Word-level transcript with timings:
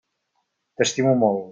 T'estimo 0.77 1.15
molt. 1.25 1.49